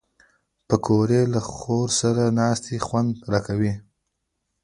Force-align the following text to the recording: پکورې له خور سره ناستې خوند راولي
پکورې 0.67 1.21
له 1.33 1.41
خور 1.51 1.87
سره 2.01 2.23
ناستې 2.39 2.75
خوند 2.85 3.11
راولي 3.31 3.73